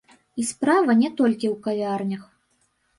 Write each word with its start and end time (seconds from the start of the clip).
І 0.43 0.45
справа 0.51 0.97
не 1.03 1.13
толькі 1.21 1.47
ў 1.53 1.55
кавярнях. 1.69 2.29